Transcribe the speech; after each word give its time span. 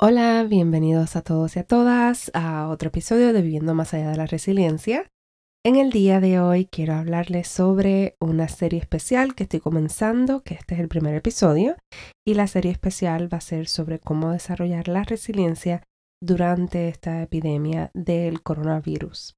Hola, 0.00 0.44
bienvenidos 0.48 1.16
a 1.16 1.22
todos 1.22 1.56
y 1.56 1.58
a 1.58 1.64
todas 1.64 2.30
a 2.32 2.68
otro 2.68 2.86
episodio 2.86 3.32
de 3.32 3.42
Viviendo 3.42 3.74
más 3.74 3.94
allá 3.94 4.10
de 4.10 4.16
la 4.16 4.26
resiliencia. 4.26 5.10
En 5.66 5.74
el 5.74 5.90
día 5.90 6.20
de 6.20 6.38
hoy 6.38 6.66
quiero 6.66 6.94
hablarles 6.94 7.48
sobre 7.48 8.14
una 8.20 8.46
serie 8.46 8.78
especial 8.78 9.34
que 9.34 9.42
estoy 9.42 9.58
comenzando, 9.58 10.44
que 10.44 10.54
este 10.54 10.76
es 10.76 10.80
el 10.80 10.86
primer 10.86 11.16
episodio, 11.16 11.74
y 12.24 12.34
la 12.34 12.46
serie 12.46 12.70
especial 12.70 13.32
va 13.32 13.38
a 13.38 13.40
ser 13.40 13.66
sobre 13.66 13.98
cómo 13.98 14.30
desarrollar 14.30 14.86
la 14.86 15.02
resiliencia 15.02 15.82
durante 16.22 16.86
esta 16.88 17.20
epidemia 17.20 17.90
del 17.92 18.40
coronavirus. 18.40 19.34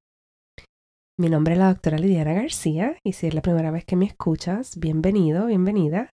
Mi 1.18 1.30
nombre 1.30 1.54
es 1.54 1.58
la 1.58 1.68
doctora 1.68 1.96
Lidiana 1.96 2.34
García 2.34 2.98
y 3.02 3.14
si 3.14 3.28
es 3.28 3.32
la 3.32 3.40
primera 3.40 3.70
vez 3.70 3.86
que 3.86 3.96
me 3.96 4.04
escuchas, 4.04 4.78
bienvenido, 4.78 5.46
bienvenida 5.46 6.10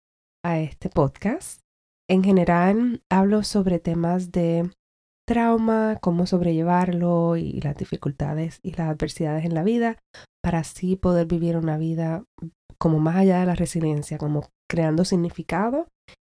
a 0.43 0.61
este 0.61 0.89
podcast. 0.89 1.61
En 2.11 2.25
general 2.25 3.05
hablo 3.09 3.45
sobre 3.45 3.79
temas 3.79 4.33
de 4.33 4.69
trauma, 5.29 5.97
cómo 6.03 6.27
sobrellevarlo 6.27 7.37
y 7.37 7.61
las 7.61 7.77
dificultades 7.77 8.59
y 8.65 8.73
las 8.73 8.89
adversidades 8.89 9.45
en 9.45 9.55
la 9.55 9.63
vida 9.63 9.97
para 10.43 10.59
así 10.59 10.97
poder 10.97 11.29
vivir 11.29 11.57
una 11.57 11.79
vida 11.79 12.25
como 12.79 12.99
más 12.99 13.15
allá 13.15 13.39
de 13.39 13.47
la 13.47 13.55
resiliencia, 13.55 14.19
como 14.19 14.49
creando 14.69 15.05
significado 15.05 15.87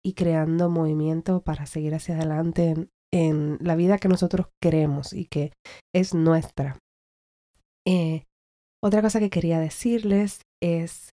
y 0.04 0.14
creando 0.14 0.68
movimiento 0.68 1.42
para 1.42 1.64
seguir 1.66 1.94
hacia 1.94 2.16
adelante 2.16 2.88
en, 3.12 3.58
la 3.60 3.76
vida 3.76 3.98
que 3.98 4.08
nosotros 4.08 4.48
queremos 4.60 5.12
y 5.12 5.26
que 5.26 5.52
es 5.94 6.12
nuestra. 6.12 6.76
Eh, 7.86 8.24
otra 8.82 9.00
cosa 9.00 9.20
que 9.20 9.30
quería 9.30 9.60
decirles 9.60 10.40
es 10.60 11.10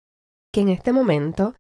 que 0.53 0.61
en 0.61 0.69
este 0.69 0.93
momento 0.93 1.53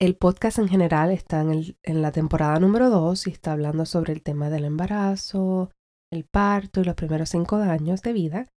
el 0.00 0.16
podcast 0.16 0.58
en 0.58 0.68
general 0.68 1.10
está 1.10 1.40
en, 1.40 2.02
la 2.02 2.12
temporada 2.12 2.58
número 2.58 2.90
2 2.90 3.26
y 3.26 3.30
está 3.30 3.52
hablando 3.52 3.86
sobre 3.86 4.12
el 4.12 4.22
tema 4.22 4.50
del 4.50 4.64
embarazo, 4.64 5.70
el 6.12 6.24
parto 6.24 6.80
y 6.80 6.84
los 6.84 6.94
primeros 6.94 7.30
cinco 7.30 7.56
años 7.56 8.02
de 8.02 8.12
vida, 8.12 8.48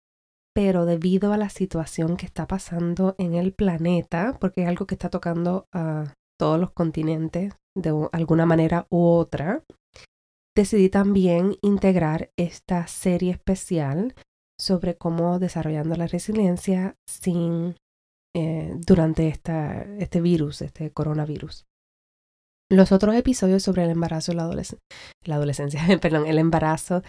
pero 0.55 0.87
debido 0.87 1.33
a 1.33 1.37
la 1.37 1.51
situación 1.51 2.17
que 2.17 2.27
está 2.27 2.47
pasando 2.47 3.15
en 3.19 3.35
el 3.35 3.53
planeta, 3.53 4.37
porque 4.41 4.63
es 4.63 4.69
algo 4.69 4.87
que 4.87 4.95
está 4.95 5.11
tocando 5.11 5.67
a 5.73 6.15
todos 6.39 6.59
los 6.59 6.73
continentes 6.73 7.55
de 7.77 8.09
alguna 8.13 8.47
manera 8.47 8.87
u 8.91 9.05
otra, 9.05 9.63
decidí 10.57 10.89
también 10.89 11.57
integrar 11.61 12.31
esta 12.39 12.87
serie 12.87 13.33
especial 13.33 14.15
sobre 14.59 14.97
cómo 14.97 15.39
desarrollando 15.39 15.97
la 15.97 16.07
resiliencia 16.07 16.97
sin 17.07 17.77
eh, 18.39 18.71
durante 18.87 19.29
esta, 19.29 19.83
este 19.99 20.21
virus, 20.21 20.61
este 20.61 20.91
coronavirus. 20.91 21.65
Los 22.71 22.93
otros 22.93 23.15
episodios 23.15 23.63
sobre 23.63 23.85
el 23.85 23.91
embarazo 23.91 24.35
la 24.35 24.43
adolescencia, 24.43 25.81
perdón, 26.03 26.27
el 26.27 26.39
embarazo, 26.39 27.03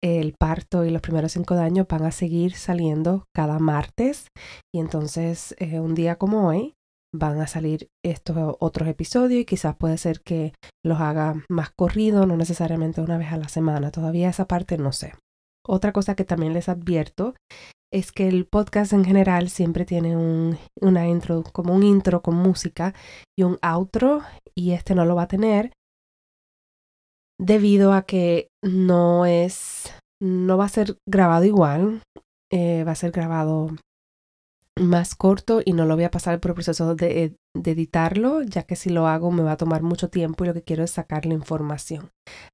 el 0.00 0.34
parto 0.38 0.84
y 0.84 0.90
los 0.90 1.02
primeros 1.02 1.32
cinco 1.32 1.54
años 1.54 1.88
van 1.88 2.04
a 2.04 2.12
seguir 2.12 2.54
saliendo 2.54 3.24
cada 3.34 3.58
martes 3.58 4.28
y 4.72 4.78
entonces 4.78 5.56
eh, 5.58 5.80
un 5.80 5.96
día 5.96 6.14
como 6.14 6.46
hoy 6.46 6.74
van 7.12 7.40
a 7.40 7.48
salir 7.48 7.88
estos 8.04 8.36
otros 8.60 8.88
episodios 8.88 9.40
y 9.40 9.46
quizás 9.46 9.74
puede 9.74 9.98
ser 9.98 10.20
que 10.20 10.52
los 10.84 11.00
haga 11.00 11.42
más 11.48 11.70
corrido, 11.76 12.24
no 12.24 12.36
necesariamente 12.36 13.00
una 13.00 13.18
vez 13.18 13.32
a 13.32 13.36
la 13.36 13.48
semana. 13.48 13.90
Todavía 13.90 14.28
esa 14.28 14.46
parte 14.46 14.78
no 14.78 14.92
sé. 14.92 15.14
Otra 15.66 15.92
cosa 15.92 16.14
que 16.14 16.24
también 16.24 16.52
les 16.52 16.68
advierto 16.68 17.34
es 17.92 18.12
que 18.12 18.28
el 18.28 18.46
podcast 18.46 18.92
en 18.92 19.04
general 19.04 19.48
siempre 19.48 19.84
tiene 19.84 20.16
un, 20.16 20.58
una 20.80 21.06
intro, 21.08 21.42
como 21.52 21.74
un 21.74 21.82
intro 21.82 22.22
con 22.22 22.34
música 22.34 22.94
y 23.36 23.44
un 23.44 23.58
outro, 23.62 24.22
y 24.54 24.72
este 24.72 24.94
no 24.94 25.04
lo 25.04 25.14
va 25.14 25.22
a 25.22 25.28
tener 25.28 25.72
debido 27.40 27.92
a 27.92 28.02
que 28.02 28.48
no 28.62 29.24
es, 29.24 29.92
no 30.20 30.58
va 30.58 30.64
a 30.64 30.68
ser 30.68 30.96
grabado 31.08 31.44
igual, 31.44 32.02
eh, 32.52 32.84
va 32.84 32.92
a 32.92 32.96
ser 32.96 33.12
grabado 33.12 33.70
más 34.78 35.14
corto 35.14 35.60
y 35.64 35.72
no 35.72 35.84
lo 35.86 35.94
voy 35.94 36.04
a 36.04 36.10
pasar 36.10 36.40
por 36.40 36.50
el 36.50 36.54
proceso 36.54 36.94
de, 36.94 37.34
de, 37.54 37.70
editarlo, 37.70 38.42
ya 38.42 38.62
que 38.62 38.76
si 38.76 38.90
lo 38.90 39.06
hago 39.06 39.30
me 39.30 39.42
va 39.42 39.52
a 39.52 39.56
tomar 39.56 39.82
mucho 39.82 40.08
tiempo 40.08 40.44
y 40.44 40.48
lo 40.48 40.54
que 40.54 40.62
quiero 40.62 40.84
es 40.84 40.90
sacar 40.90 41.26
la 41.26 41.34
información. 41.34 42.10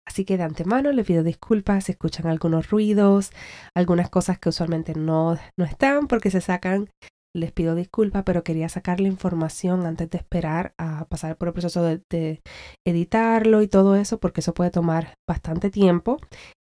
Así 0.07 0.25
que 0.25 0.37
de 0.37 0.43
antemano 0.45 0.93
les 0.93 1.07
pido 1.07 1.23
disculpas 1.23 1.85
si 1.85 1.93
escuchan 1.93 2.27
algunos 2.27 2.71
ruidos, 2.71 3.31
algunas 3.75 4.11
cosas 4.11 4.39
que 4.39 4.49
usualmente 4.49 4.95
no, 4.95 5.39
no 5.59 5.65
están 5.65 6.07
porque 6.07 6.31
se 6.31 6.41
sacan. 6.41 6.89
Les 7.37 7.51
pido 7.51 7.75
disculpas, 7.75 8.23
pero 8.25 8.45
quería 8.45 8.69
sacar 8.69 9.01
la 9.01 9.09
información 9.09 9.87
antes 9.87 10.09
de 10.09 10.19
esperar 10.19 10.73
a 10.79 11.05
pasar 11.07 11.37
por 11.37 11.49
el 11.49 11.55
proceso 11.55 11.83
de 11.83 12.43
editarlo 12.87 13.61
y 13.63 13.67
todo 13.67 13.97
eso, 13.97 14.21
porque 14.21 14.41
eso 14.41 14.55
puede 14.55 14.71
tomar 14.71 15.15
bastante 15.29 15.71
tiempo 15.71 16.19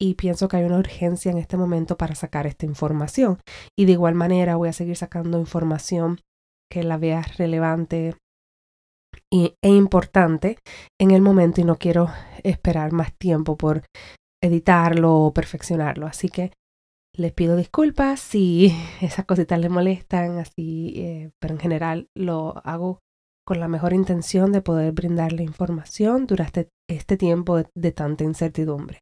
y 0.01 0.15
pienso 0.15 0.49
que 0.49 0.59
hay 0.59 0.65
una 0.65 0.79
urgencia 0.79 1.31
en 1.31 1.39
este 1.39 1.57
momento 1.57 1.97
para 1.97 2.15
sacar 2.15 2.47
esta 2.47 2.67
información. 2.67 3.39
Y 3.77 3.85
de 3.85 3.93
igual 3.93 4.15
manera 4.15 4.57
voy 4.57 4.69
a 4.69 4.73
seguir 4.73 4.97
sacando 4.97 5.39
información 5.39 6.21
que 6.71 6.83
la 6.85 6.97
vea 6.99 7.23
relevante 7.37 8.15
e 9.31 9.69
importante 9.69 10.59
en 11.01 11.11
el 11.11 11.21
momento 11.21 11.61
y 11.61 11.65
no 11.65 11.77
quiero 11.77 12.09
esperar 12.45 12.93
más 12.93 13.13
tiempo 13.19 13.57
por 13.57 13.83
editarlo 14.43 15.15
o 15.17 15.33
perfeccionarlo. 15.33 16.07
Así 16.07 16.29
que 16.29 16.53
les 17.17 17.33
pido 17.33 17.57
disculpas 17.57 18.21
si 18.21 18.73
esas 19.01 19.25
cositas 19.25 19.59
les 19.59 19.71
molestan, 19.71 20.39
así, 20.39 20.95
eh, 20.97 21.31
pero 21.41 21.55
en 21.55 21.61
general 21.61 22.09
lo 22.17 22.55
hago 22.65 23.01
con 23.45 23.61
la 23.61 23.69
mejor 23.69 23.95
intención 23.95 24.53
de 24.53 24.61
poder 24.61 24.93
brindarle 24.93 25.43
información 25.43 26.27
durante 26.27 26.69
este 26.89 27.17
tiempo 27.17 27.63
de 27.75 27.93
tanta 27.93 28.25
incertidumbre. 28.25 29.01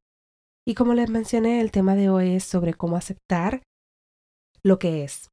Y 0.69 0.75
como 0.75 0.94
les 0.94 1.09
mencioné, 1.09 1.60
el 1.60 1.71
tema 1.71 1.94
de 1.94 2.10
hoy 2.10 2.34
es 2.34 2.44
sobre 2.44 2.75
cómo 2.75 2.97
aceptar 2.97 3.62
lo 4.65 4.81
que 4.81 5.04
es. 5.04 5.28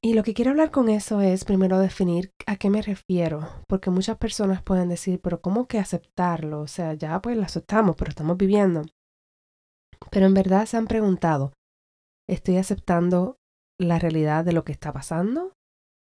Y 0.00 0.14
lo 0.14 0.22
que 0.22 0.32
quiero 0.32 0.52
hablar 0.52 0.70
con 0.70 0.88
eso 0.88 1.20
es 1.20 1.44
primero 1.44 1.80
definir 1.80 2.30
a 2.46 2.56
qué 2.56 2.70
me 2.70 2.82
refiero, 2.82 3.48
porque 3.68 3.90
muchas 3.90 4.18
personas 4.18 4.62
pueden 4.62 4.88
decir, 4.88 5.20
pero 5.20 5.40
¿cómo 5.40 5.66
que 5.66 5.80
aceptarlo? 5.80 6.60
O 6.60 6.68
sea, 6.68 6.94
ya 6.94 7.20
pues 7.20 7.36
lo 7.36 7.42
aceptamos, 7.42 7.96
pero 7.96 8.10
estamos 8.10 8.36
viviendo. 8.36 8.82
Pero 10.12 10.26
en 10.26 10.34
verdad 10.34 10.66
se 10.66 10.76
han 10.76 10.86
preguntado, 10.86 11.52
¿estoy 12.28 12.58
aceptando 12.58 13.38
la 13.80 13.98
realidad 13.98 14.44
de 14.44 14.52
lo 14.52 14.64
que 14.64 14.72
está 14.72 14.92
pasando? 14.92 15.52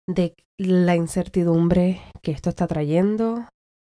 ¿De 0.08 0.36
la 0.58 0.96
incertidumbre 0.96 2.02
que 2.22 2.32
esto 2.32 2.50
está 2.50 2.68
trayendo? 2.68 3.50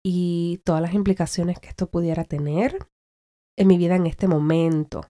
¿Y 0.04 0.60
todas 0.64 0.82
las 0.82 0.92
implicaciones 0.92 1.58
que 1.60 1.68
esto 1.68 1.88
pudiera 1.88 2.24
tener? 2.24 2.86
En 3.58 3.66
mi 3.68 3.78
vida 3.78 3.96
en 3.96 4.06
este 4.06 4.28
momento. 4.28 5.06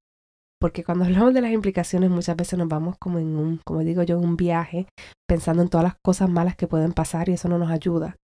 Porque 0.60 0.84
cuando 0.84 1.04
hablamos 1.04 1.34
de 1.34 1.42
las 1.42 1.52
implicaciones 1.52 2.10
muchas 2.10 2.36
veces 2.36 2.58
nos 2.58 2.68
vamos 2.68 2.96
como 2.98 3.18
en 3.18 3.36
un, 3.36 3.60
como 3.64 3.80
digo 3.80 4.02
yo, 4.02 4.18
un 4.18 4.36
viaje, 4.36 4.86
pensando 5.28 5.62
en 5.62 5.68
todas 5.68 5.84
las 5.84 5.96
cosas 6.02 6.30
malas 6.30 6.56
que 6.56 6.66
pueden 6.66 6.92
pasar 6.92 7.28
y 7.28 7.32
eso 7.32 7.48
no 7.48 7.58
nos 7.58 7.70
ayuda. 7.70 8.16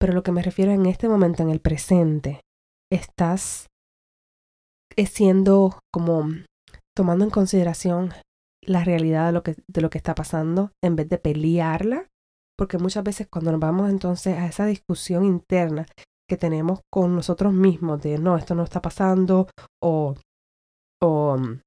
Pero 0.00 0.12
lo 0.12 0.22
que 0.22 0.32
me 0.32 0.42
refiero 0.42 0.72
en 0.72 0.86
este 0.86 1.08
momento, 1.08 1.42
en 1.42 1.50
el 1.50 1.60
presente, 1.60 2.40
estás 2.90 3.66
siendo 4.96 5.78
como 5.92 6.28
tomando 6.96 7.24
en 7.24 7.30
consideración 7.30 8.12
la 8.62 8.84
realidad 8.84 9.26
de 9.26 9.32
lo 9.32 9.42
que, 9.42 9.56
de 9.66 9.80
lo 9.80 9.90
que 9.90 9.98
está 9.98 10.14
pasando 10.14 10.70
en 10.82 10.96
vez 10.96 11.08
de 11.08 11.18
pelearla. 11.18 12.06
Porque 12.56 12.78
muchas 12.78 13.02
veces 13.02 13.26
cuando 13.30 13.50
nos 13.50 13.60
vamos 13.60 13.90
entonces 13.90 14.38
a 14.38 14.46
esa 14.46 14.64
discusión 14.64 15.24
interna 15.24 15.86
que 16.28 16.36
tenemos 16.36 16.80
con 16.92 17.14
nosotros 17.14 17.52
mismos 17.52 18.00
de 18.02 18.18
no, 18.18 18.36
esto 18.36 18.54
no 18.54 18.64
está 18.64 18.80
pasando 18.80 19.48
o, 19.82 20.14
o 21.02 21.36
mm, 21.38 21.60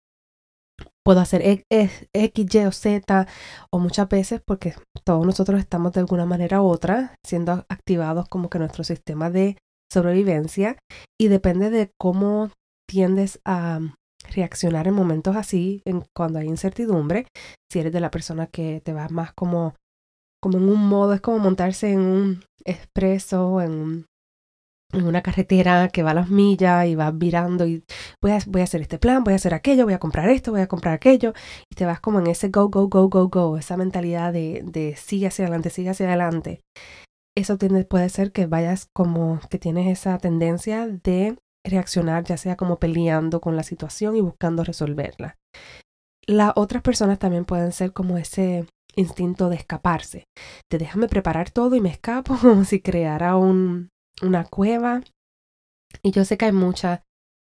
puedo 1.05 1.19
hacer 1.19 1.41
e, 1.41 1.65
X, 2.13 2.55
Y 2.55 2.65
o 2.65 2.71
Z 2.71 3.27
o 3.71 3.79
muchas 3.79 4.09
veces 4.09 4.41
porque 4.45 4.73
todos 5.05 5.25
nosotros 5.25 5.59
estamos 5.59 5.93
de 5.93 6.01
alguna 6.01 6.25
manera 6.25 6.61
u 6.61 6.67
otra 6.67 7.15
siendo 7.25 7.65
activados 7.69 8.27
como 8.27 8.49
que 8.49 8.59
nuestro 8.59 8.83
sistema 8.83 9.29
de 9.29 9.57
sobrevivencia 9.91 10.77
y 11.19 11.29
depende 11.29 11.69
de 11.69 11.91
cómo 11.99 12.49
tiendes 12.89 13.39
a 13.45 13.79
reaccionar 14.29 14.87
en 14.87 14.93
momentos 14.93 15.35
así, 15.35 15.81
en 15.85 16.03
cuando 16.15 16.39
hay 16.39 16.47
incertidumbre, 16.47 17.27
si 17.71 17.79
eres 17.79 17.93
de 17.93 18.01
la 18.01 18.11
persona 18.11 18.47
que 18.47 18.81
te 18.83 18.93
va 18.93 19.07
más 19.09 19.33
como 19.33 19.75
como 20.41 20.57
en 20.59 20.69
un 20.69 20.87
modo, 20.87 21.13
es 21.13 21.21
como 21.21 21.39
montarse 21.39 21.91
en 21.91 21.99
un 21.99 22.43
expreso, 22.63 23.61
en 23.61 23.71
un 23.71 24.05
en 24.93 25.05
una 25.05 25.21
carretera 25.21 25.89
que 25.89 26.03
va 26.03 26.11
a 26.11 26.13
las 26.13 26.29
millas 26.29 26.87
y 26.87 26.95
vas 26.95 27.17
virando 27.17 27.65
y 27.65 27.83
voy 28.21 28.31
a, 28.31 28.39
voy 28.47 28.61
a 28.61 28.63
hacer 28.63 28.81
este 28.81 28.99
plan, 28.99 29.23
voy 29.23 29.33
a 29.33 29.35
hacer 29.35 29.53
aquello, 29.53 29.85
voy 29.85 29.93
a 29.93 29.99
comprar 29.99 30.29
esto, 30.29 30.51
voy 30.51 30.61
a 30.61 30.67
comprar 30.67 30.93
aquello 30.93 31.33
y 31.71 31.75
te 31.75 31.85
vas 31.85 31.99
como 31.99 32.19
en 32.19 32.27
ese 32.27 32.49
go, 32.49 32.69
go, 32.69 32.87
go, 32.87 33.09
go, 33.09 33.27
go, 33.27 33.57
esa 33.57 33.77
mentalidad 33.77 34.31
de, 34.31 34.61
de 34.63 34.95
sigue 34.95 35.27
hacia 35.27 35.45
adelante, 35.45 35.69
sigue 35.69 35.89
hacia 35.89 36.07
adelante. 36.07 36.61
Eso 37.35 37.57
tiene, 37.57 37.83
puede 37.83 38.09
ser 38.09 38.31
que 38.31 38.47
vayas 38.47 38.87
como 38.93 39.39
que 39.49 39.59
tienes 39.59 39.87
esa 39.87 40.17
tendencia 40.17 40.87
de 40.87 41.37
reaccionar 41.65 42.23
ya 42.23 42.37
sea 42.37 42.55
como 42.55 42.77
peleando 42.77 43.41
con 43.41 43.55
la 43.55 43.63
situación 43.63 44.15
y 44.15 44.21
buscando 44.21 44.63
resolverla. 44.63 45.35
Las 46.25 46.53
otras 46.55 46.81
personas 46.81 47.19
también 47.19 47.45
pueden 47.45 47.71
ser 47.71 47.93
como 47.93 48.17
ese 48.17 48.65
instinto 48.95 49.49
de 49.49 49.57
escaparse. 49.57 50.23
De 50.71 50.77
déjame 50.77 51.07
preparar 51.07 51.51
todo 51.51 51.75
y 51.75 51.81
me 51.81 51.89
escapo 51.89 52.37
como 52.41 52.63
si 52.63 52.81
creara 52.81 53.37
un, 53.37 53.89
una 54.21 54.45
cueva. 54.45 55.01
Y 56.03 56.11
yo 56.11 56.25
sé 56.25 56.37
que 56.37 56.45
hay 56.45 56.51
mucha 56.51 57.03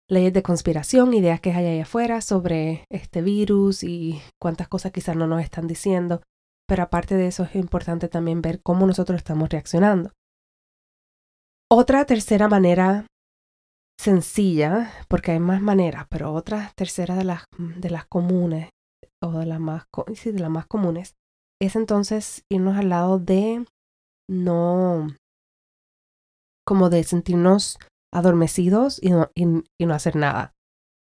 leyes 0.09 0.33
de 0.33 0.43
conspiración, 0.43 1.15
ideas 1.15 1.41
que 1.41 1.53
hay 1.53 1.67
ahí 1.67 1.81
afuera 1.81 2.21
sobre 2.21 2.85
este 2.91 3.23
virus 3.23 3.83
y 3.83 4.21
cuántas 4.41 4.69
cosas 4.69 4.93
quizás 4.93 5.17
no 5.17 5.27
nos 5.27 5.43
están 5.43 5.67
diciendo. 5.67 6.23
Pero 6.67 6.83
aparte 6.83 7.15
de 7.15 7.27
eso 7.27 7.45
es 7.45 7.55
importante 7.57 8.09
también 8.09 8.43
ver 8.43 8.61
cómo 8.63 8.87
nosotros 8.87 9.19
estamos 9.19 9.49
reaccionando. 9.49 10.11
Otra 11.71 12.05
tercera 12.05 12.49
manera 12.49 13.07
sencilla, 13.99 14.93
porque 15.09 15.33
hay 15.33 15.41
más 15.41 15.61
maneras, 15.61 16.07
pero 16.11 16.33
otra 16.33 16.73
tercera 16.77 17.15
de 17.15 17.25
las, 17.25 17.45
de 17.59 17.91
las 17.91 18.07
comunes 18.07 18.71
o 19.23 19.43
las 19.43 19.61
más, 19.61 19.85
de 20.25 20.39
las 20.39 20.51
más 20.51 20.67
comunes 20.67 21.15
es 21.61 21.77
entonces 21.77 22.43
irnos 22.51 22.77
al 22.77 22.91
lado 22.91 23.19
de 23.19 23.65
no, 24.29 25.09
como 26.67 26.91
de 26.91 27.05
sentirnos 27.05 27.79
adormecidos 28.13 29.03
y 29.03 29.11
no, 29.11 29.31
y, 29.35 29.45
no 29.45 29.95
hacer 29.95 30.17
nada. 30.17 30.53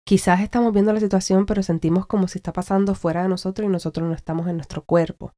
Quizás 0.08 0.42
estamos 0.42 0.74
viendo 0.74 0.94
la 0.94 1.00
situación, 1.00 1.46
pero 1.46 1.62
sentimos 1.62 2.08
como 2.08 2.28
si 2.28 2.40
está 2.40 2.54
pasando 2.54 2.96
fuera 2.96 3.24
de 3.24 3.30
nosotros 3.30 3.66
y 3.66 3.72
nosotros 3.72 4.08
no 4.08 4.16
estamos 4.16 4.48
en 4.48 4.56
nuestro 4.56 4.84
cuerpo. 4.84 5.34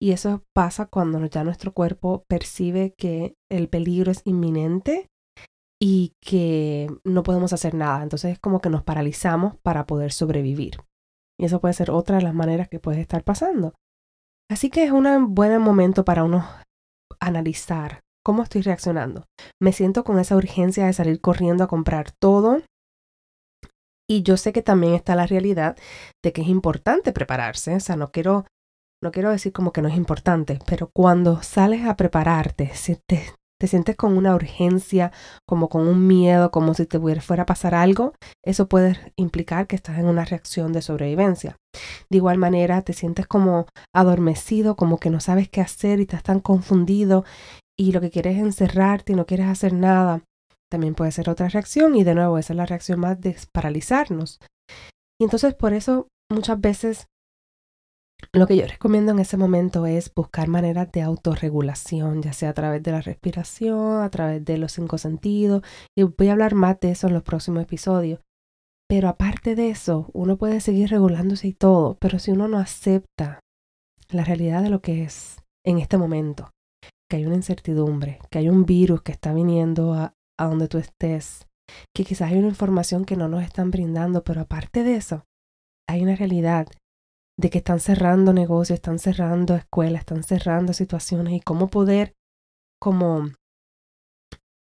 Y 0.00 0.12
eso 0.12 0.44
pasa 0.54 0.86
cuando 0.86 1.24
ya 1.26 1.42
nuestro 1.42 1.72
cuerpo 1.72 2.24
percibe 2.28 2.94
que 2.96 3.34
el 3.50 3.68
peligro 3.68 4.12
es 4.12 4.22
inminente 4.24 5.08
y 5.82 6.12
que 6.22 6.88
no 7.04 7.24
podemos 7.24 7.52
hacer 7.52 7.74
nada. 7.74 8.02
Entonces 8.02 8.32
es 8.32 8.38
como 8.38 8.60
que 8.60 8.70
nos 8.70 8.84
paralizamos 8.84 9.56
para 9.62 9.86
poder 9.86 10.12
sobrevivir. 10.12 10.78
Y 11.38 11.46
eso 11.46 11.60
puede 11.60 11.74
ser 11.74 11.90
otra 11.90 12.18
de 12.18 12.22
las 12.22 12.34
maneras 12.34 12.68
que 12.68 12.78
puede 12.78 13.00
estar 13.00 13.24
pasando. 13.24 13.74
Así 14.48 14.70
que 14.70 14.84
es 14.84 14.92
un 14.92 15.34
buen 15.34 15.60
momento 15.60 16.04
para 16.04 16.22
uno 16.22 16.46
analizar 17.20 18.03
cómo 18.24 18.42
estoy 18.42 18.62
reaccionando. 18.62 19.26
Me 19.62 19.72
siento 19.72 20.02
con 20.02 20.18
esa 20.18 20.36
urgencia 20.36 20.86
de 20.86 20.92
salir 20.92 21.20
corriendo 21.20 21.62
a 21.64 21.68
comprar 21.68 22.10
todo. 22.10 22.62
Y 24.08 24.22
yo 24.22 24.36
sé 24.36 24.52
que 24.52 24.62
también 24.62 24.94
está 24.94 25.14
la 25.14 25.26
realidad 25.26 25.76
de 26.22 26.32
que 26.32 26.42
es 26.42 26.48
importante 26.48 27.12
prepararse. 27.12 27.76
O 27.76 27.80
sea, 27.80 27.96
no 27.96 28.10
quiero, 28.10 28.46
no 29.02 29.12
quiero 29.12 29.30
decir 29.30 29.52
como 29.52 29.72
que 29.72 29.82
no 29.82 29.88
es 29.88 29.96
importante, 29.96 30.58
pero 30.66 30.90
cuando 30.94 31.42
sales 31.42 31.86
a 31.86 31.96
prepararte, 31.96 32.70
si 32.74 32.96
te, 33.08 33.24
te 33.60 33.68
sientes 33.68 33.96
con 33.96 34.16
una 34.16 34.34
urgencia, 34.34 35.12
como 35.46 35.68
con 35.68 35.86
un 35.86 36.06
miedo, 36.06 36.50
como 36.50 36.74
si 36.74 36.86
te 36.86 36.98
fuera 37.20 37.44
a 37.44 37.46
pasar 37.46 37.74
algo, 37.74 38.12
eso 38.44 38.68
puede 38.68 38.98
implicar 39.16 39.66
que 39.66 39.76
estás 39.76 39.98
en 39.98 40.06
una 40.06 40.24
reacción 40.24 40.72
de 40.72 40.82
sobrevivencia. 40.82 41.56
De 42.10 42.18
igual 42.18 42.38
manera, 42.38 42.82
te 42.82 42.92
sientes 42.92 43.26
como 43.26 43.66
adormecido, 43.94 44.76
como 44.76 44.98
que 44.98 45.10
no 45.10 45.20
sabes 45.20 45.48
qué 45.48 45.60
hacer 45.60 46.00
y 46.00 46.02
estás 46.02 46.22
tan 46.22 46.40
confundido 46.40 47.24
y 47.78 47.92
lo 47.92 48.00
que 48.00 48.10
quieres 48.10 48.36
es 48.36 48.42
encerrarte 48.42 49.12
y 49.12 49.16
no 49.16 49.26
quieres 49.26 49.46
hacer 49.46 49.72
nada. 49.72 50.22
También 50.70 50.94
puede 50.94 51.12
ser 51.12 51.28
otra 51.28 51.48
reacción 51.48 51.94
y 51.96 52.04
de 52.04 52.14
nuevo 52.14 52.38
esa 52.38 52.52
es 52.52 52.56
la 52.56 52.66
reacción 52.66 53.00
más 53.00 53.20
de 53.20 53.36
paralizarnos. 53.52 54.40
Y 55.20 55.24
entonces 55.24 55.54
por 55.54 55.72
eso 55.72 56.08
muchas 56.30 56.60
veces 56.60 57.08
lo 58.32 58.46
que 58.46 58.56
yo 58.56 58.66
recomiendo 58.66 59.12
en 59.12 59.18
ese 59.18 59.36
momento 59.36 59.86
es 59.86 60.12
buscar 60.14 60.48
maneras 60.48 60.90
de 60.92 61.02
autorregulación, 61.02 62.22
ya 62.22 62.32
sea 62.32 62.50
a 62.50 62.54
través 62.54 62.82
de 62.82 62.92
la 62.92 63.00
respiración, 63.00 64.02
a 64.02 64.10
través 64.10 64.44
de 64.44 64.58
los 64.58 64.72
cinco 64.72 64.98
sentidos, 64.98 65.62
y 65.96 66.04
voy 66.04 66.28
a 66.28 66.32
hablar 66.32 66.54
más 66.54 66.80
de 66.80 66.92
eso 66.92 67.08
en 67.08 67.14
los 67.14 67.22
próximos 67.22 67.62
episodios. 67.62 68.20
Pero 68.88 69.08
aparte 69.08 69.54
de 69.54 69.70
eso, 69.70 70.10
uno 70.12 70.36
puede 70.36 70.60
seguir 70.60 70.90
regulándose 70.90 71.48
y 71.48 71.52
todo, 71.52 71.96
pero 72.00 72.18
si 72.18 72.32
uno 72.32 72.48
no 72.48 72.58
acepta 72.58 73.40
la 74.10 74.24
realidad 74.24 74.62
de 74.62 74.70
lo 74.70 74.80
que 74.80 75.02
es 75.02 75.42
en 75.64 75.78
este 75.78 75.96
momento, 75.96 76.50
que 77.14 77.18
hay 77.18 77.26
una 77.26 77.36
incertidumbre, 77.36 78.18
que 78.28 78.40
hay 78.40 78.48
un 78.48 78.66
virus 78.66 79.02
que 79.02 79.12
está 79.12 79.32
viniendo 79.32 79.94
a, 79.94 80.16
a 80.36 80.46
donde 80.46 80.66
tú 80.66 80.78
estés, 80.78 81.46
que 81.94 82.04
quizás 82.04 82.32
hay 82.32 82.38
una 82.38 82.48
información 82.48 83.04
que 83.04 83.16
no 83.16 83.28
nos 83.28 83.44
están 83.44 83.70
brindando, 83.70 84.24
pero 84.24 84.40
aparte 84.40 84.82
de 84.82 84.96
eso, 84.96 85.22
hay 85.88 86.02
una 86.02 86.16
realidad 86.16 86.66
de 87.38 87.50
que 87.50 87.58
están 87.58 87.78
cerrando 87.78 88.32
negocios, 88.32 88.78
están 88.78 88.98
cerrando 88.98 89.54
escuelas, 89.54 90.00
están 90.00 90.24
cerrando 90.24 90.72
situaciones 90.72 91.34
y 91.34 91.40
cómo 91.40 91.68
poder, 91.68 92.14
como, 92.82 93.28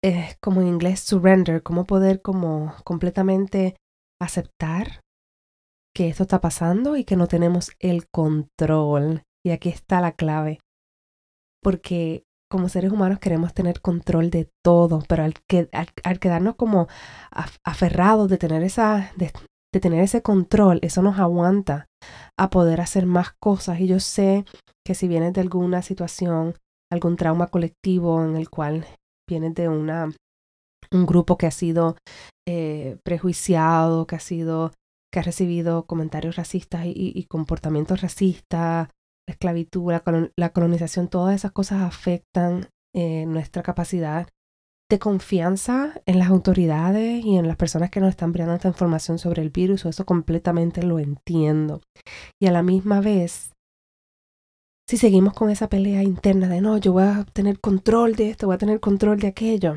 eh, 0.02 0.34
como 0.42 0.62
en 0.62 0.66
inglés, 0.66 0.98
surrender, 0.98 1.62
cómo 1.62 1.84
poder 1.84 2.22
como 2.22 2.74
completamente 2.82 3.76
aceptar 4.20 5.00
que 5.94 6.08
esto 6.08 6.24
está 6.24 6.40
pasando 6.40 6.96
y 6.96 7.04
que 7.04 7.14
no 7.14 7.28
tenemos 7.28 7.70
el 7.78 8.08
control. 8.08 9.22
Y 9.46 9.50
aquí 9.50 9.68
está 9.68 10.00
la 10.00 10.10
clave. 10.10 10.58
Porque 11.62 12.24
como 12.52 12.68
seres 12.68 12.92
humanos 12.92 13.18
queremos 13.18 13.54
tener 13.54 13.80
control 13.80 14.28
de 14.28 14.50
todo, 14.62 15.02
pero 15.08 15.24
al, 15.24 15.32
que, 15.48 15.70
al, 15.72 16.18
quedarnos 16.20 16.54
como 16.56 16.86
aferrados 17.64 18.28
de 18.28 18.36
tener 18.36 18.62
esa, 18.62 19.10
de 19.16 19.80
tener 19.80 20.04
ese 20.04 20.20
control, 20.20 20.78
eso 20.82 21.00
nos 21.00 21.18
aguanta 21.18 21.88
a 22.38 22.50
poder 22.50 22.82
hacer 22.82 23.06
más 23.06 23.32
cosas. 23.40 23.80
Y 23.80 23.86
yo 23.86 24.00
sé 24.00 24.44
que 24.86 24.94
si 24.94 25.08
vienes 25.08 25.32
de 25.32 25.40
alguna 25.40 25.80
situación, 25.80 26.54
algún 26.92 27.16
trauma 27.16 27.46
colectivo 27.46 28.22
en 28.22 28.36
el 28.36 28.50
cual 28.50 28.84
vienes 29.26 29.54
de 29.54 29.68
una, 29.68 30.12
un 30.90 31.06
grupo 31.06 31.38
que 31.38 31.46
ha 31.46 31.50
sido 31.50 31.96
eh, 32.46 32.98
prejuiciado, 33.02 34.06
que 34.06 34.16
ha 34.16 34.20
sido, 34.20 34.72
que 35.10 35.20
ha 35.20 35.22
recibido 35.22 35.86
comentarios 35.86 36.36
racistas 36.36 36.82
y, 36.84 37.24
comportamientos 37.30 38.02
racistas, 38.02 38.88
la 39.26 39.32
esclavitud, 39.32 39.92
la, 40.36 40.52
colonización, 40.52 41.08
todas 41.08 41.34
esas 41.34 41.52
cosas 41.52 41.82
afectan 41.82 42.68
eh, 42.94 43.26
nuestra 43.26 43.62
capacidad 43.62 44.28
de 44.90 44.98
confianza 44.98 45.94
en 46.04 46.18
las 46.18 46.28
autoridades 46.28 47.24
y 47.24 47.38
en 47.38 47.48
las 47.48 47.56
personas 47.56 47.90
que 47.90 48.00
nos 48.00 48.10
están 48.10 48.32
brindando 48.32 48.56
esta 48.56 48.68
información 48.68 49.18
sobre 49.18 49.40
el 49.40 49.48
virus, 49.48 49.86
eso 49.86 50.04
completamente 50.04 50.82
lo 50.82 50.98
entiendo. 50.98 51.80
Y 52.40 52.46
a 52.46 52.52
la 52.52 52.62
misma 52.62 53.00
vez, 53.00 53.52
si 54.86 54.98
seguimos 54.98 55.32
con 55.32 55.48
esa 55.48 55.68
pelea 55.70 56.02
interna 56.02 56.48
de 56.48 56.60
no, 56.60 56.76
yo 56.76 56.92
voy 56.92 57.04
a 57.04 57.24
tener 57.32 57.58
control 57.58 58.16
de 58.16 58.30
esto, 58.30 58.46
voy 58.46 58.56
a 58.56 58.58
tener 58.58 58.80
control 58.80 59.18
de 59.18 59.28
aquello, 59.28 59.76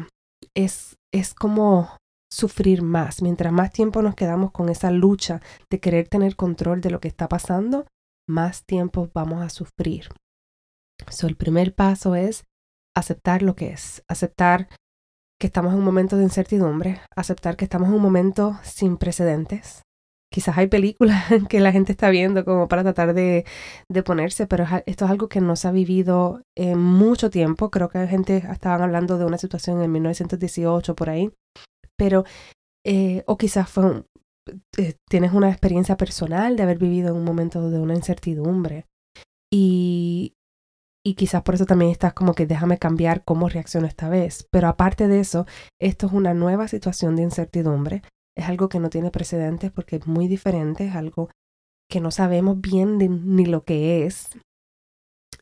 es, 0.53 0.97
es 1.13 1.33
como 1.33 1.89
sufrir 2.29 2.81
más. 2.81 3.21
Mientras 3.21 3.53
más 3.53 3.71
tiempo 3.71 4.01
nos 4.01 4.15
quedamos 4.15 4.51
con 4.51 4.67
esa 4.67 4.91
lucha 4.91 5.41
de 5.69 5.79
querer 5.79 6.09
tener 6.09 6.35
control 6.35 6.81
de 6.81 6.89
lo 6.89 6.99
que 6.99 7.07
está 7.07 7.29
pasando, 7.29 7.85
más 8.27 8.65
tiempo 8.65 9.09
vamos 9.13 9.43
a 9.43 9.49
sufrir. 9.49 10.09
So, 11.09 11.27
el 11.27 11.35
primer 11.35 11.75
paso 11.75 12.15
es 12.15 12.45
aceptar 12.95 13.41
lo 13.41 13.55
que 13.55 13.69
es, 13.69 14.03
aceptar 14.07 14.69
que 15.39 15.47
estamos 15.47 15.73
en 15.73 15.79
un 15.79 15.85
momento 15.85 16.17
de 16.17 16.23
incertidumbre, 16.23 17.01
aceptar 17.15 17.57
que 17.57 17.65
estamos 17.65 17.89
en 17.89 17.95
un 17.95 18.01
momento 18.01 18.57
sin 18.63 18.97
precedentes. 18.97 19.81
Quizás 20.31 20.57
hay 20.57 20.67
películas 20.67 21.25
que 21.49 21.59
la 21.59 21.71
gente 21.71 21.91
está 21.91 22.09
viendo 22.09 22.45
como 22.45 22.67
para 22.67 22.83
tratar 22.83 23.13
de, 23.13 23.45
de 23.89 24.03
ponerse, 24.03 24.47
pero 24.47 24.65
esto 24.85 25.05
es 25.05 25.11
algo 25.11 25.29
que 25.29 25.41
no 25.41 25.55
se 25.55 25.67
ha 25.67 25.71
vivido 25.71 26.41
en 26.57 26.79
mucho 26.79 27.29
tiempo. 27.29 27.69
Creo 27.69 27.89
que 27.89 27.99
hay 27.99 28.07
gente, 28.07 28.37
estaban 28.37 28.81
hablando 28.81 29.17
de 29.17 29.25
una 29.25 29.37
situación 29.37 29.81
en 29.81 29.91
1918 29.91 30.95
por 30.95 31.09
ahí, 31.09 31.31
pero, 31.97 32.23
eh, 32.85 33.23
o 33.27 33.37
quizás 33.37 33.69
fue 33.69 33.85
eh, 33.87 34.03
tienes 35.07 35.33
una 35.33 35.49
experiencia 35.49 35.97
personal 35.97 36.55
de 36.55 36.63
haber 36.63 36.77
vivido 36.77 37.09
en 37.09 37.17
un 37.17 37.23
momento 37.23 37.69
de 37.69 37.79
una 37.79 37.95
incertidumbre. 37.95 38.85
Y 39.51 40.35
y 41.07 41.13
quizás 41.13 41.43
por 41.43 41.53
eso 41.53 41.67
también 41.67 41.91
estás 41.91 42.13
como 42.13 42.33
que 42.33 42.47
déjame 42.47 42.79
cambiar 42.79 43.23
cómo 43.23 43.47
reacciono 43.47 43.85
esta 43.85 44.09
vez. 44.09 44.47
Pero 44.49 44.67
aparte 44.67 45.07
de 45.07 45.19
eso, 45.19 45.45
esto 45.79 46.07
es 46.07 46.13
una 46.13 46.33
nueva 46.33 46.67
situación 46.67 47.15
de 47.15 47.21
incertidumbre. 47.21 48.01
Es 48.35 48.45
algo 48.45 48.69
que 48.69 48.79
no 48.79 48.89
tiene 48.89 49.11
precedentes 49.11 49.71
porque 49.71 49.97
es 49.97 50.07
muy 50.07 50.27
diferente, 50.27 50.87
es 50.87 50.95
algo 50.95 51.29
que 51.87 52.01
no 52.01 52.09
sabemos 52.09 52.59
bien 52.59 52.97
ni 52.97 53.45
lo 53.45 53.63
que 53.63 54.07
es. 54.07 54.29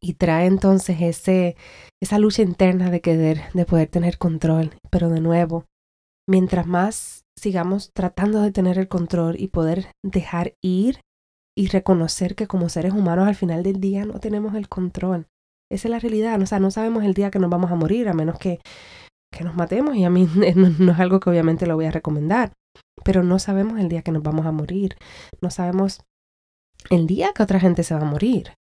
Y 0.01 0.15
trae 0.15 0.47
entonces 0.47 0.97
ese, 0.99 1.55
esa 2.01 2.19
lucha 2.19 2.41
interna 2.41 2.91
de 2.91 2.99
querer, 2.99 3.43
de 3.53 3.65
poder 3.65 3.87
tener 3.87 4.17
control. 4.17 4.71
Pero 4.91 5.09
de 5.09 5.21
nuevo, 5.21 5.63
mientras 6.27 6.67
más 6.67 7.25
sigamos 7.37 7.91
tratando 7.93 8.41
de 8.41 8.51
tener 8.51 8.77
el 8.77 8.87
control 8.87 9.35
y 9.39 9.47
poder 9.47 9.91
dejar 10.03 10.55
ir 10.61 11.01
y 11.55 11.67
reconocer 11.67 12.35
que 12.35 12.47
como 12.47 12.69
seres 12.69 12.93
humanos 12.93 13.27
al 13.27 13.35
final 13.35 13.63
del 13.63 13.79
día 13.79 14.05
no 14.05 14.19
tenemos 14.19 14.55
el 14.55 14.69
control. 14.69 15.27
Esa 15.71 15.87
es 15.87 15.91
la 15.91 15.99
realidad. 15.99 16.41
O 16.41 16.45
sea, 16.45 16.59
no 16.59 16.71
sabemos 16.71 17.03
el 17.03 17.13
día 17.13 17.31
que 17.31 17.39
nos 17.39 17.49
vamos 17.49 17.71
a 17.71 17.75
morir, 17.75 18.07
a 18.07 18.13
menos 18.13 18.37
que, 18.37 18.59
que 19.31 19.43
nos 19.43 19.55
matemos. 19.55 19.95
Y 19.95 20.03
a 20.03 20.09
mí 20.09 20.27
no, 20.55 20.91
es 20.91 20.99
algo 20.99 21.19
que 21.19 21.29
obviamente 21.29 21.67
lo 21.67 21.75
voy 21.75 21.85
a 21.85 21.91
recomendar. 21.91 22.53
Pero 23.03 23.23
no 23.23 23.39
sabemos 23.39 23.79
el 23.79 23.89
día 23.89 24.01
que 24.01 24.11
nos 24.11 24.23
vamos 24.23 24.45
a 24.45 24.51
morir. 24.51 24.95
No 25.41 25.49
sabemos 25.49 26.01
el 26.89 27.07
día 27.07 27.31
que 27.35 27.43
otra 27.43 27.59
gente 27.59 27.83
se 27.83 27.95
va 27.95 28.01
a 28.01 28.09
morir. 28.09 28.53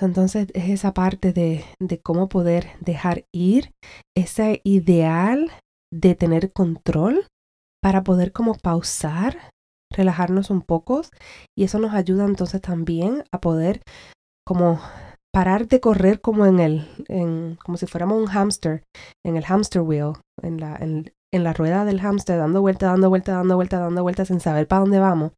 Entonces 0.00 0.48
es 0.54 0.68
esa 0.68 0.94
parte 0.94 1.32
de, 1.32 1.64
de 1.80 2.00
cómo 2.00 2.28
poder 2.28 2.68
dejar 2.80 3.24
ir 3.32 3.72
ese 4.16 4.60
ideal 4.62 5.50
de 5.92 6.14
tener 6.14 6.52
control 6.52 7.26
para 7.82 8.02
poder 8.02 8.32
como 8.32 8.54
pausar, 8.54 9.50
relajarnos 9.92 10.50
un 10.50 10.62
poco 10.62 11.02
y 11.56 11.64
eso 11.64 11.78
nos 11.78 11.94
ayuda 11.94 12.24
entonces 12.24 12.60
también 12.60 13.24
a 13.32 13.40
poder 13.40 13.82
como 14.46 14.80
parar 15.32 15.68
de 15.68 15.80
correr 15.80 16.20
como 16.20 16.46
en 16.46 16.58
el, 16.58 16.88
en, 17.08 17.56
como 17.56 17.76
si 17.76 17.86
fuéramos 17.86 18.18
un 18.18 18.26
hamster, 18.26 18.84
en 19.24 19.36
el 19.36 19.44
hamster 19.44 19.82
wheel, 19.82 20.14
en, 20.42 20.58
la, 20.58 20.76
en, 20.76 21.12
en 21.32 21.44
la 21.44 21.52
rueda 21.52 21.84
del 21.84 22.00
hámster 22.00 22.38
dando 22.38 22.60
vuelta, 22.60 22.86
dando 22.86 23.08
vuelta, 23.08 23.32
dando 23.32 23.56
vuelta, 23.56 23.78
dando 23.78 24.02
vuelta 24.02 24.24
sin 24.24 24.40
saber 24.40 24.66
para 24.66 24.80
dónde 24.80 24.98
vamos, 24.98 25.32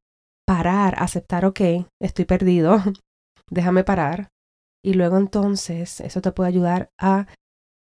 parar, 0.46 0.94
aceptar, 0.98 1.44
ok, 1.44 1.60
estoy 2.00 2.24
perdido, 2.24 2.78
déjame 3.50 3.84
parar. 3.84 4.28
Y 4.82 4.94
luego 4.94 5.18
entonces 5.18 6.00
eso 6.00 6.22
te 6.22 6.32
puede 6.32 6.48
ayudar 6.48 6.88
a 6.98 7.26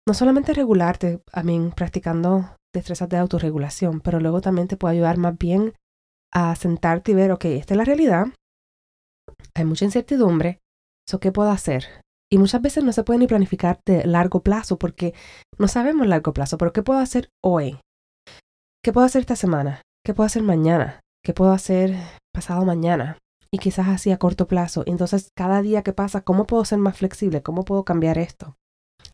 no 0.07 0.15
solamente 0.15 0.53
regularte, 0.53 1.23
a 1.33 1.43
mí 1.43 1.71
practicando 1.75 2.57
destrezas 2.75 3.09
de 3.09 3.17
autorregulación, 3.17 4.01
pero 4.01 4.21
luego 4.21 4.41
también 4.41 4.69
te 4.69 4.77
puede 4.77 4.95
ayudar 4.95 5.17
más 5.17 5.39
bien 5.39 5.75
a 6.33 6.55
sentarte 6.57 7.13
y 7.13 7.15
ver, 7.15 7.33
ok, 7.33 7.45
esta 7.47 7.75
es 7.75 7.79
la 7.79 7.85
realidad, 7.85 8.27
hay 9.55 9.65
mucha 9.65 9.85
incertidumbre, 9.85 10.61
¿eso 11.09 11.21
qué 11.21 11.33
puedo 11.33 11.51
hacer? 11.51 11.87
Y 12.31 12.39
muchas 12.39 12.61
veces 12.61 12.83
no 12.83 12.93
se 12.93 13.05
puede 13.05 13.21
ni 13.21 13.27
planificar 13.27 13.81
de 13.87 14.05
largo 14.07 14.43
plazo 14.43 14.79
porque 14.79 15.15
no 15.59 15.69
sabemos 15.69 16.07
largo 16.07 16.33
plazo, 16.33 16.59
pero 16.59 16.73
¿qué 16.73 16.83
puedo 16.83 16.99
hacer 16.99 17.29
hoy? 17.43 17.79
¿Qué 18.83 18.93
puedo 18.93 19.07
hacer 19.07 19.21
esta 19.21 19.37
semana? 19.37 19.83
¿Qué 20.05 20.15
puedo 20.15 20.27
hacer 20.27 20.43
mañana? 20.43 21.01
¿Qué 21.25 21.33
puedo 21.33 21.53
hacer 21.53 21.95
pasado 22.33 22.65
mañana? 22.65 23.19
Y 23.51 23.59
quizás 23.59 23.89
así 23.89 24.11
a 24.11 24.19
corto 24.19 24.49
plazo. 24.49 24.83
Entonces, 24.87 25.29
cada 25.37 25.63
día 25.63 25.83
que 25.83 25.93
pasa, 25.93 26.23
¿cómo 26.23 26.45
puedo 26.45 26.65
ser 26.65 26.79
más 26.79 26.99
flexible? 26.99 27.43
¿Cómo 27.43 27.65
puedo 27.65 27.85
cambiar 27.85 28.19
esto? 28.19 28.57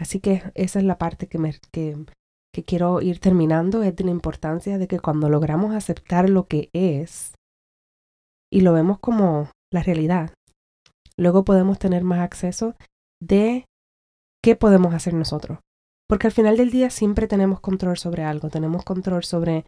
Así 0.00 0.18
que 0.18 0.42
esa 0.54 0.78
es 0.78 0.84
la 0.84 0.96
parte 0.96 1.28
que, 1.28 1.38
me, 1.38 1.54
que, 1.70 1.94
que 2.54 2.64
quiero 2.64 3.02
ir 3.02 3.20
terminando, 3.20 3.82
es 3.82 3.94
de 3.94 4.04
la 4.04 4.10
importancia 4.10 4.78
de 4.78 4.88
que 4.88 4.98
cuando 4.98 5.28
logramos 5.28 5.74
aceptar 5.74 6.30
lo 6.30 6.46
que 6.46 6.70
es 6.72 7.34
y 8.50 8.62
lo 8.62 8.72
vemos 8.72 8.98
como 8.98 9.50
la 9.70 9.82
realidad, 9.82 10.32
luego 11.18 11.44
podemos 11.44 11.78
tener 11.78 12.02
más 12.02 12.20
acceso 12.20 12.74
de 13.22 13.66
qué 14.42 14.56
podemos 14.56 14.94
hacer 14.94 15.12
nosotros. 15.12 15.58
Porque 16.08 16.26
al 16.26 16.32
final 16.32 16.56
del 16.56 16.70
día 16.70 16.88
siempre 16.88 17.28
tenemos 17.28 17.60
control 17.60 17.98
sobre 17.98 18.24
algo, 18.24 18.48
tenemos 18.48 18.84
control 18.84 19.22
sobre 19.22 19.66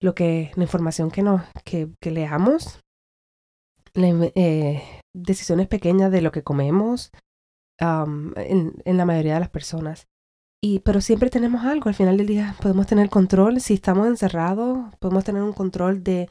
lo 0.00 0.14
que, 0.14 0.50
la 0.56 0.64
información 0.64 1.10
que 1.10 1.22
nos, 1.22 1.42
que, 1.64 2.10
leamos, 2.10 2.80
eh, 3.94 4.82
decisiones 5.14 5.68
pequeñas 5.68 6.10
de 6.10 6.22
lo 6.22 6.32
que 6.32 6.42
comemos, 6.42 7.12
en, 7.82 8.74
en, 8.84 8.96
la 8.96 9.04
mayoría 9.04 9.34
de 9.34 9.40
las 9.40 9.50
personas. 9.50 10.06
Y, 10.62 10.78
pero 10.80 11.00
siempre 11.00 11.30
tenemos 11.30 11.64
algo, 11.64 11.88
al 11.88 11.94
final 11.94 12.16
del 12.16 12.28
día 12.28 12.54
podemos 12.62 12.86
tener 12.86 13.10
control, 13.10 13.60
si 13.60 13.74
estamos 13.74 14.06
encerrados, 14.06 14.94
podemos 15.00 15.24
tener 15.24 15.42
un 15.42 15.52
control 15.52 16.04
de 16.04 16.30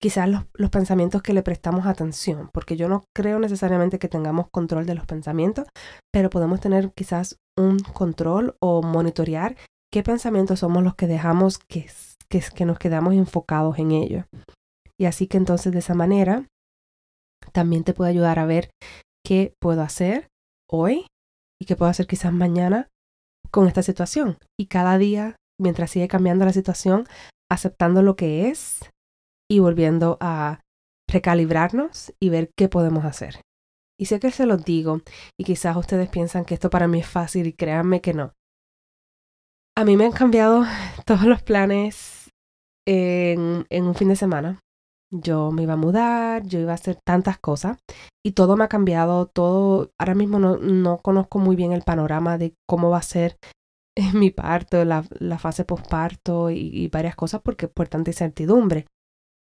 quizás 0.00 0.28
los, 0.28 0.44
los, 0.54 0.70
pensamientos 0.70 1.22
que 1.22 1.34
le 1.34 1.42
prestamos 1.42 1.86
atención, 1.86 2.48
porque 2.54 2.76
yo 2.76 2.88
no 2.88 3.04
creo 3.14 3.38
necesariamente 3.38 3.98
que 3.98 4.08
tengamos 4.08 4.46
control 4.50 4.86
de 4.86 4.94
los 4.94 5.04
pensamientos, 5.04 5.66
pero 6.10 6.30
podemos 6.30 6.60
tener 6.60 6.92
quizás 6.94 7.36
un 7.58 7.78
control 7.80 8.56
o 8.60 8.80
monitorear 8.80 9.56
qué 9.92 10.02
pensamientos 10.02 10.60
somos 10.60 10.82
los 10.82 10.94
que 10.94 11.06
dejamos 11.06 11.58
que, 11.58 11.90
que, 12.30 12.42
que 12.54 12.64
nos 12.64 12.78
quedamos 12.78 13.14
enfocados 13.14 13.78
en 13.78 13.90
ellos. 13.90 14.24
Y 14.98 15.04
así 15.04 15.26
que 15.26 15.36
entonces 15.36 15.72
de 15.72 15.80
esa 15.80 15.94
manera 15.94 16.46
también 17.52 17.84
te 17.84 17.92
puede 17.92 18.10
ayudar 18.10 18.38
a 18.38 18.46
ver 18.46 18.70
qué 19.24 19.52
puedo 19.60 19.82
hacer 19.82 20.28
hoy 20.70 21.06
y 21.60 21.66
qué 21.66 21.76
puedo 21.76 21.90
hacer 21.90 22.06
quizás 22.06 22.32
mañana 22.32 22.88
con 23.50 23.66
esta 23.66 23.82
situación. 23.82 24.38
Y 24.58 24.66
cada 24.66 24.98
día, 24.98 25.36
mientras 25.60 25.90
sigue 25.90 26.08
cambiando 26.08 26.44
la 26.44 26.52
situación, 26.52 27.06
aceptando 27.50 28.02
lo 28.02 28.16
que 28.16 28.48
es 28.48 28.80
y 29.50 29.60
volviendo 29.60 30.18
a 30.20 30.60
recalibrarnos 31.10 32.12
y 32.20 32.28
ver 32.28 32.50
qué 32.56 32.68
podemos 32.68 33.04
hacer. 33.04 33.40
Y 33.98 34.06
sé 34.06 34.20
que 34.20 34.30
se 34.30 34.46
los 34.46 34.64
digo 34.64 35.00
y 35.38 35.44
quizás 35.44 35.76
ustedes 35.76 36.08
piensan 36.08 36.44
que 36.44 36.54
esto 36.54 36.70
para 36.70 36.86
mí 36.86 37.00
es 37.00 37.08
fácil 37.08 37.46
y 37.46 37.52
créanme 37.52 38.00
que 38.00 38.14
no. 38.14 38.34
A 39.76 39.84
mí 39.84 39.96
me 39.96 40.04
han 40.04 40.12
cambiado 40.12 40.64
todos 41.06 41.24
los 41.24 41.42
planes 41.42 42.30
en, 42.86 43.66
en 43.70 43.84
un 43.84 43.94
fin 43.94 44.08
de 44.08 44.16
semana. 44.16 44.60
Yo 45.10 45.50
me 45.50 45.62
iba 45.62 45.72
a 45.72 45.76
mudar, 45.76 46.46
yo 46.46 46.58
iba 46.58 46.72
a 46.72 46.74
hacer 46.74 46.98
tantas 47.04 47.38
cosas 47.38 47.78
y 48.24 48.32
todo 48.32 48.56
me 48.56 48.64
ha 48.64 48.68
cambiado, 48.68 49.26
todo, 49.26 49.90
ahora 49.98 50.14
mismo 50.14 50.38
no, 50.38 50.58
no 50.58 50.98
conozco 50.98 51.38
muy 51.38 51.56
bien 51.56 51.72
el 51.72 51.82
panorama 51.82 52.36
de 52.36 52.54
cómo 52.66 52.90
va 52.90 52.98
a 52.98 53.02
ser 53.02 53.38
mi 54.14 54.30
parto, 54.30 54.84
la, 54.84 55.04
la 55.18 55.38
fase 55.38 55.64
postparto 55.64 56.50
y, 56.50 56.88
varias 56.88 57.16
cosas 57.16 57.40
porque 57.42 57.68
por 57.68 57.88
tanta 57.88 58.10
incertidumbre. 58.10 58.86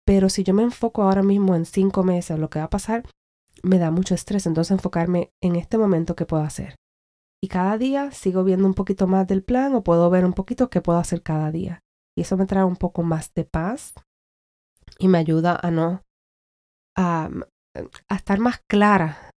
Pero 0.06 0.30
si 0.30 0.44
yo 0.44 0.54
me 0.54 0.64
enfoco 0.64 1.04
ahora 1.04 1.24
mismo 1.24 1.56
en 1.56 1.66
cinco 1.66 2.04
meses, 2.04 2.40
lo 2.40 2.50
que 2.50 2.60
va 2.60 2.66
a 2.66 2.70
pasar, 2.70 3.04
me 3.62 3.78
da 3.78 3.92
mucho 3.92 4.16
estrés. 4.16 4.48
Entonces 4.48 4.72
enfocarme 4.72 5.32
en 5.42 5.56
este 5.56 5.78
momento 5.78 6.16
qué 6.16 6.26
puedo 6.26 6.44
hacer. 6.44 6.76
Y 7.42 7.48
cada 7.48 7.78
día 7.78 8.12
sigo 8.12 8.44
viendo 8.44 8.66
un 8.66 8.74
poquito 8.74 9.08
más 9.08 9.28
del 9.28 9.44
plan 9.44 9.76
o 9.76 9.84
puedo 9.84 10.10
ver 10.10 10.26
un 10.26 10.34
poquito 10.34 10.70
qué 10.70 10.82
puedo 10.82 11.00
hacer 11.00 11.22
cada 11.22 11.52
día. 11.52 11.82
Y 12.18 12.22
eso 12.22 12.38
me 12.38 12.48
trae 12.48 12.64
un 12.64 12.76
poco 12.76 13.04
más 13.04 13.34
de 13.34 13.46
paz 13.46 13.94
y 15.00 15.08
me 15.08 15.18
ayuda 15.18 15.60
a 15.62 15.72
no, 15.72 16.04
a, 16.98 17.30
a 18.10 18.16
estar 18.16 18.40
más 18.40 18.62
clara 18.70 19.32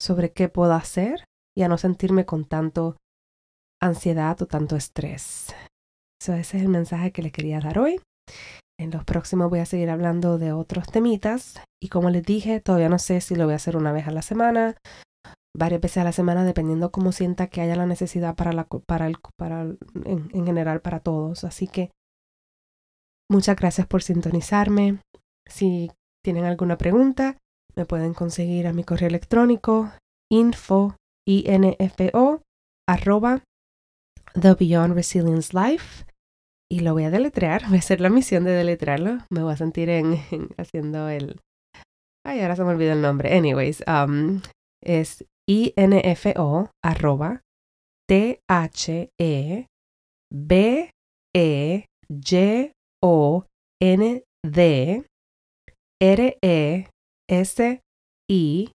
sobre 0.00 0.32
qué 0.32 0.48
puedo 0.48 0.72
hacer 0.72 1.24
y 1.56 1.62
a 1.62 1.68
no 1.68 1.78
sentirme 1.78 2.24
con 2.24 2.44
tanto 2.44 2.96
ansiedad 3.80 4.40
o 4.40 4.46
tanto 4.46 4.76
estrés. 4.76 5.54
ese 6.20 6.40
es 6.40 6.54
el 6.54 6.68
mensaje 6.68 7.12
que 7.12 7.22
le 7.22 7.32
quería 7.32 7.60
dar 7.60 7.78
hoy. 7.78 8.00
En 8.80 8.90
los 8.90 9.04
próximos 9.04 9.50
voy 9.50 9.60
a 9.60 9.66
seguir 9.66 9.90
hablando 9.90 10.38
de 10.38 10.52
otros 10.52 10.86
temitas 10.86 11.60
y 11.80 11.88
como 11.88 12.10
les 12.10 12.24
dije, 12.24 12.60
todavía 12.60 12.88
no 12.88 12.98
sé 12.98 13.20
si 13.20 13.34
lo 13.34 13.44
voy 13.44 13.52
a 13.52 13.56
hacer 13.56 13.76
una 13.76 13.92
vez 13.92 14.08
a 14.08 14.12
la 14.12 14.22
semana, 14.22 14.76
varias 15.56 15.80
veces 15.80 15.98
a 15.98 16.04
la 16.04 16.12
semana, 16.12 16.44
dependiendo 16.44 16.90
cómo 16.90 17.12
sienta 17.12 17.48
que 17.48 17.60
haya 17.60 17.76
la 17.76 17.86
necesidad 17.86 18.34
para, 18.34 18.52
la, 18.52 18.66
para, 18.86 19.06
el, 19.06 19.16
para 19.36 19.62
en 20.04 20.46
general 20.46 20.80
para 20.80 21.00
todos. 21.00 21.44
Así 21.44 21.68
que 21.68 21.90
muchas 23.32 23.56
gracias 23.56 23.86
por 23.86 24.02
sintonizarme. 24.02 25.00
Si 25.48 25.90
tienen 26.22 26.44
alguna 26.44 26.78
pregunta, 26.78 27.36
me 27.74 27.86
pueden 27.86 28.14
conseguir 28.14 28.66
a 28.66 28.72
mi 28.72 28.84
correo 28.84 29.08
electrónico 29.08 29.90
info, 30.30 30.94
info 31.26 32.42
arroba 32.88 33.42
The 34.40 34.54
Beyond 34.54 34.94
Resilience 34.94 35.56
Life 35.56 36.04
y 36.70 36.80
lo 36.80 36.92
voy 36.92 37.04
a 37.04 37.10
deletrear, 37.10 37.62
voy 37.68 37.76
a 37.76 37.80
hacer 37.80 38.00
la 38.00 38.10
misión 38.10 38.44
de 38.44 38.52
deletrearlo, 38.52 39.18
me 39.30 39.42
voy 39.42 39.52
a 39.52 39.56
sentir 39.56 39.88
en, 39.88 40.16
haciendo 40.56 41.08
el... 41.08 41.40
Ay, 42.24 42.40
ahora 42.40 42.54
se 42.54 42.62
me 42.62 42.70
olvidó 42.70 42.92
el 42.92 43.02
nombre. 43.02 43.36
Anyways, 43.36 43.82
um, 43.88 44.40
es 44.82 45.24
info 45.48 46.70
arroba 46.84 47.40
t 48.08 48.40
h 48.48 49.10
e 49.18 49.66
b 50.30 50.90
e 51.34 51.86
y 52.08 52.72
o 53.02 53.44
n 53.82 54.22
d 54.44 55.04
r 56.02 56.38
e 56.42 56.86
s 57.30 57.80
i 58.30 58.70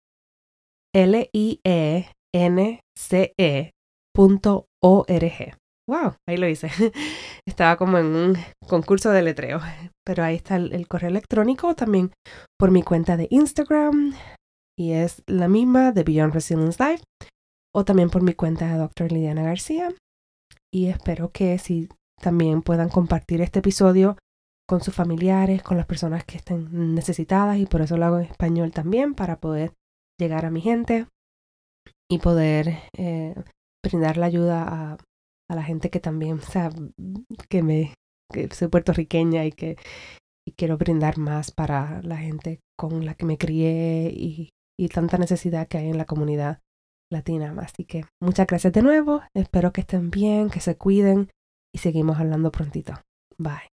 l 0.95 1.29
i 1.33 1.59
e 1.63 2.05
n 2.33 2.79
c 2.97 3.33
e 3.37 3.71
punto 4.13 4.65
org 4.83 5.57
wow, 5.89 6.15
ahí 6.27 6.37
lo 6.37 6.47
hice. 6.47 6.69
Estaba 7.47 7.77
como 7.77 7.97
en 7.97 8.07
un 8.07 8.37
concurso 8.67 9.11
de 9.11 9.21
letreo. 9.21 9.59
Pero 10.05 10.23
ahí 10.23 10.35
está 10.35 10.57
el, 10.57 10.87
correo 10.87 11.09
electrónico 11.09 11.75
también 11.75 12.11
por 12.59 12.71
mi 12.71 12.83
cuenta 12.83 13.17
de 13.17 13.27
Instagram. 13.29 14.13
Y 14.77 14.91
es 14.91 15.23
la 15.27 15.47
misma 15.47 15.91
de 15.91 16.03
Beyond 16.03 16.33
Resilience 16.33 16.83
Life. 16.83 17.03
O 17.73 17.85
también 17.85 18.09
por 18.09 18.21
mi 18.21 18.33
cuenta 18.33 18.71
de 18.71 18.77
Dr. 18.77 19.11
Lidiana 19.11 19.43
García. 19.43 19.93
Y 20.73 20.87
espero 20.87 21.31
que 21.31 21.57
si 21.57 21.89
también 22.21 22.61
puedan 22.61 22.89
compartir 22.89 23.41
este 23.41 23.59
episodio 23.59 24.17
con 24.67 24.81
sus 24.81 24.93
familiares, 24.93 25.63
con 25.63 25.77
las 25.77 25.85
personas 25.85 26.25
que 26.25 26.37
estén 26.37 26.93
necesitadas. 26.93 27.57
Y 27.57 27.65
por 27.65 27.81
eso 27.81 27.97
lo 27.97 28.05
hago 28.05 28.19
en 28.19 28.25
español 28.25 28.71
también, 28.71 29.13
para 29.13 29.39
poder 29.39 29.73
llegar 30.19 30.45
a 30.45 30.51
mi 30.51 30.61
gente 30.61 31.07
y 32.09 32.19
poder 32.19 32.79
eh, 32.97 33.35
brindar 33.85 34.17
la 34.17 34.25
ayuda 34.25 34.97
a 35.49 35.55
la 35.55 35.63
gente 35.63 35.89
que 35.89 35.99
también, 35.99 36.39
o 36.39 36.41
sea, 36.41 36.69
que 37.49 37.63
me, 37.63 37.93
que 38.31 38.49
soy 38.53 38.67
puertorriqueña 38.67 39.45
y 39.45 39.51
que 39.51 39.77
y 40.47 40.53
quiero 40.53 40.77
brindar 40.77 41.17
más 41.17 41.51
para 41.51 42.01
la 42.03 42.15
gente 42.15 42.61
con 42.77 43.05
la 43.05 43.15
que 43.15 43.25
me 43.25 43.37
crié 43.37 44.09
y, 44.13 44.49
y 44.79 44.87
tanta 44.87 45.17
necesidad 45.17 45.67
que 45.67 45.77
hay 45.77 45.89
en 45.89 45.97
la 45.97 46.05
comunidad 46.05 46.61
latina. 47.11 47.53
Así 47.59 47.83
que 47.83 48.05
muchas 48.21 48.47
gracias 48.47 48.71
de 48.71 48.81
nuevo, 48.81 49.21
espero 49.33 49.73
que 49.73 49.81
estén 49.81 50.09
bien, 50.09 50.49
que 50.49 50.61
se 50.61 50.77
cuiden 50.77 51.29
y 51.73 51.79
seguimos 51.79 52.19
hablando 52.19 52.51
prontito. 52.51 52.93
Bye. 53.37 53.76